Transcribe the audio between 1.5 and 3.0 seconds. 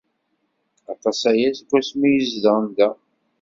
seg wasmi ay zedɣen da.